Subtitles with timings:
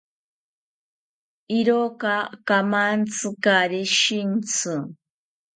[1.57, 2.13] Iroka
[2.47, 4.73] kamantzi kaari shintzi